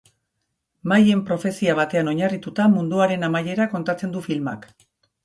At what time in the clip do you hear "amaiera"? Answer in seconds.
3.29-3.69